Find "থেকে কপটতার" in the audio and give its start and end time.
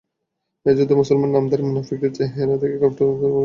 2.61-3.07